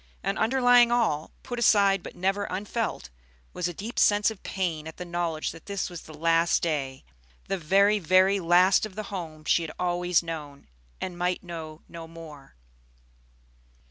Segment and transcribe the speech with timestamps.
[0.23, 3.11] And underlying all, put aside but never unfelt,
[3.53, 7.03] was a deep sense of pain at the knowledge that this was the last day,
[7.47, 10.65] the very, very last of the home she had always known,
[10.99, 12.55] and might know no more.